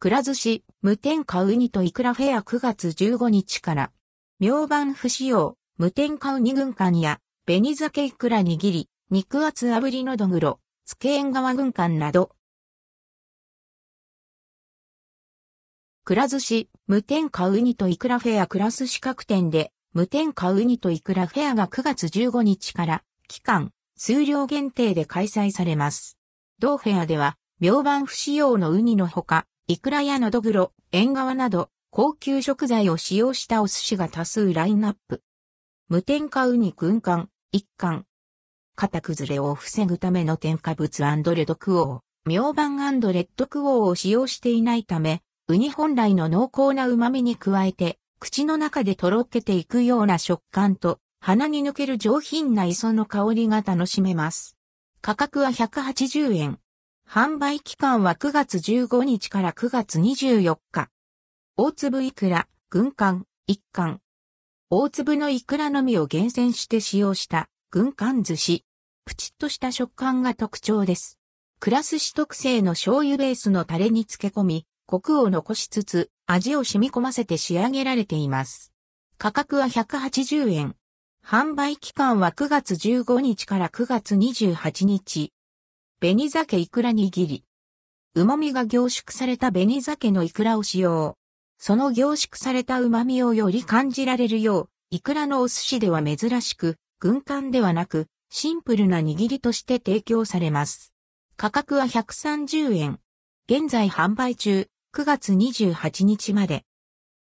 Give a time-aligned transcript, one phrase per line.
[0.00, 3.90] くら寿司、無添加ウニとイクラフェア9月15日から、
[4.38, 12.30] 明晩不使用、無添加ウニ軍艦や、紅酒イクラ握り、肉厚炙りのどぐろ、つけ縁側軍艦など。
[16.04, 26.16] くら寿司、無添加ウニとイクラフェアクラス資格店で、無添加ウニとイクラフェアが9月15日から、期間、数量限定で開催されます。
[26.60, 35.22] 同フェアでは、明晩不使用のウニのほか、イクラやのどぐろ、縁側など、高級食材を使用したお寿司が多数ラインナップ。
[35.90, 38.06] 無添加ウニ軍艦、一貫。
[38.76, 54.56] 型崩れを防ぐための添加物レッドクオー、明晩レッドクオーを使用していないため、ウニ本来の濃厚な旨味に加えて、口の中でとろけていくような食感と、鼻に抜ける上品な磯の香りが楽しめます。
[55.02, 56.58] 価格は180円。
[57.10, 60.90] 販売期間は9月15日から9月24日。
[61.56, 64.02] 大粒イクラ、軍艦、一貫。
[64.68, 68.66] 大粒のイクラのみを厳選して使用した軍艦寿司。
[69.06, 71.18] プチッとした食感が特徴です。
[71.60, 78.74] クラス紙特製の醤油ベースのタレに漬け込み、コクを残しつつ、味を染み込ませて仕上げられています。
[79.16, 80.76] 価格は180円。
[81.24, 85.32] 販売期間は9月15日から9月28日。
[86.00, 87.44] 紅鮭イクラ握り。
[88.14, 91.16] 旨味が凝縮された紅鮭のイクラを使用。
[91.58, 100.92] その凝縮された旨味をより感じられるよう、イクラのお寿司では珍しく、軍艦ではなく、シンプルな握りとして提供されます。
[101.36, 103.00] 価格は130円。
[103.50, 106.64] 現在販売中、9月28日まで。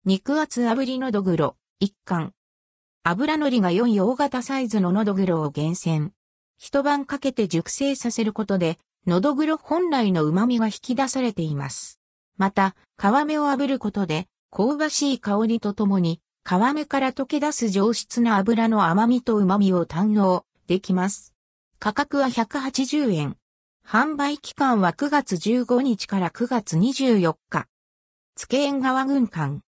[0.07, 2.33] 肉厚炙りのどぐろ、一貫。
[3.03, 6.15] 油のりが良い大型サイズののどぐろを厳選。
[6.65, 11.99] 一晩かけて熟成させることで、のどぐろ本来の旨味が引き出されています。
[12.37, 21.35] また、皮目を炙ることで、香ばしい香りとともに、皮目から溶け出す上質な油の甘みと旨味を堪能できます。
[21.81, 23.37] 価格は180円。
[23.85, 27.67] 販売期間は9月15日から9月24日。
[28.37, 29.63] つけ縁側軍艦。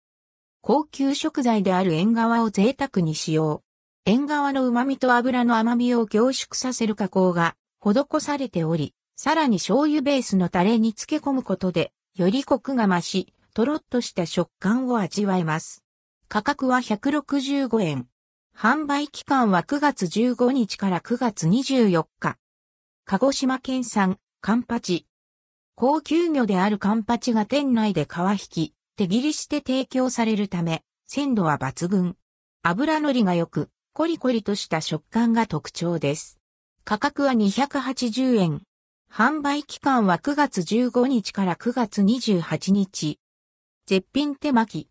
[0.61, 3.62] 高級食材である縁側を贅沢に使用。
[4.05, 15.85] 縁側の旨味と油の甘みを凝縮させる加工が施されており、さらに醤油ベースのタレに漬け込むことで、よりコクが増し、とろっとした食感を味わえます。
[16.27, 18.07] 価格は165円。
[18.53, 22.37] 販売期間は9月15日から9月24日。
[23.05, 25.07] 鹿児島県産、カンパチ。
[25.75, 32.17] 高級魚であるカンパチが店内で皮引き、手切りして提供されるため、鮮度は抜群。
[32.63, 36.39] 油のりが良く、コリコリとした食感が特徴です。
[36.83, 38.63] 価格は280円。
[39.07, 43.19] 販売期間は9月15日から9月28日。
[43.85, 44.89] 絶品手巻き。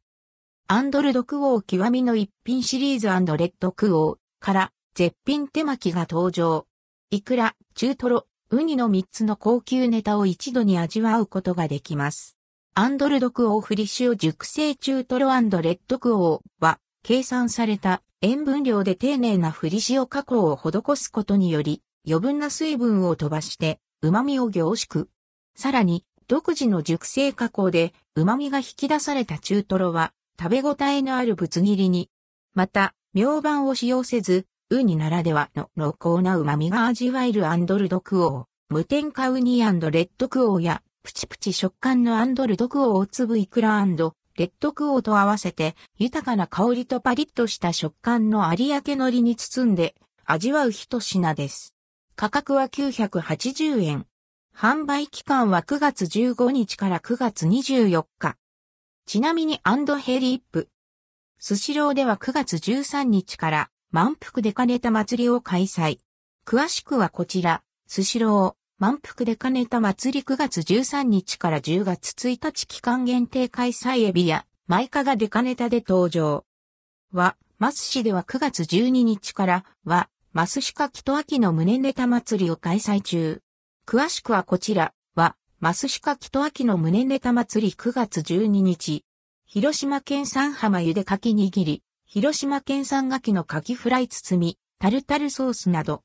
[0.68, 3.12] アンドルドクオー極みの一品シリーズレ
[3.46, 6.68] ッドクオーから絶品手巻きが登場。
[7.10, 12.36] イクラ、中トロ、ウニの3つの高級ネタを一度に味わうことができます。
[12.74, 25.08] アンドルドクオーフリッシュ熟成中トロレッドクオーは計算された塩分量で丁寧な振り塩加工を施すことにより、余分な水分を飛ばして、旨味を凝縮。
[25.56, 32.10] さらに、独自の熟成加工で、旨味が引き出された中トロは、食べ応えのあるぶつ切りに。
[32.54, 43.80] また、ミョウバンを使用せず、ウニならではの濃厚な旨味が味わえるアンドルドクオー、無添加ウニレッドクオーや、プチプチ食感のアンドルドクオー粒イクラ
[44.36, 49.94] レッドクオーと合わせて豊かな香りとパリッとした食感の有明海苔に包んで
[50.24, 51.74] 味わう一品です。
[52.16, 54.06] 価格は980円。
[54.54, 58.36] 販売期間は9月15日から9月24日。
[59.06, 60.68] ちなみにアンドヘリップ。
[61.38, 65.98] スシローでは9月13日から満腹でかねた祭りを開催。
[66.46, 68.61] 詳しくはこちら、スシロー。
[68.82, 76.44] 満腹で兼ねた祭り9月13日から10月1日期間限定開催エビや、マイカがデカネタで登場。
[77.12, 83.40] は、マス市では9月12日からは、マスシカキト秋の胸ネタ祭りを開催中。
[83.86, 89.04] 詳しくはこちらは、マスシカキト秋の胸ネタ祭り9月12日。
[89.46, 96.00] 広島県産浜ゆでかき握り、広島県産牡蠣の牡蠣フライ包み、タルタルソースなど、